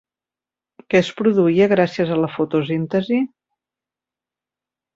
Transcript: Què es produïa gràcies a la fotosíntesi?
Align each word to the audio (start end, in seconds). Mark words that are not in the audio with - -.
Què 0.93 0.97
es 0.99 1.11
produïa 1.19 1.67
gràcies 1.75 2.15
a 2.15 2.19
la 2.23 2.31
fotosíntesi? 2.39 3.23